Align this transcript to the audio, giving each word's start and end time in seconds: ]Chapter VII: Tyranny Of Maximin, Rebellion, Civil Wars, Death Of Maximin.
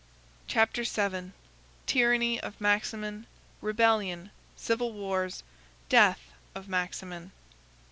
]Chapter 0.55 0.81
VII: 0.83 1.31
Tyranny 1.85 2.39
Of 2.41 2.59
Maximin, 2.59 3.27
Rebellion, 3.61 4.31
Civil 4.55 4.93
Wars, 4.93 5.43
Death 5.89 6.31
Of 6.55 6.67
Maximin. 6.67 7.31